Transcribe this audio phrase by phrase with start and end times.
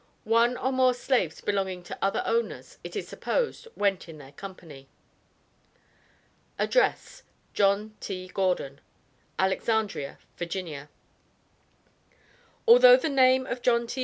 [0.25, 4.89] One or more slaves belonging to other owners, it is supposed, went in their company.
[6.57, 7.21] Address:
[7.53, 8.27] JOHN T.
[8.29, 8.81] GORDON,
[9.37, 10.89] Alexandria, Va.
[12.67, 13.99] Although the name of John T.